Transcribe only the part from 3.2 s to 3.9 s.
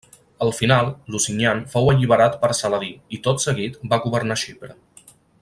tot seguit,